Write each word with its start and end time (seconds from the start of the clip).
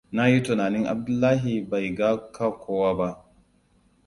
Na 0.15 0.23
yi 0.31 0.39
tunanin 0.45 0.85
Abdullahia 0.93 1.65
bai 1.69 1.87
ga 1.95 2.09
kowa 2.61 2.91
ba. 2.97 3.09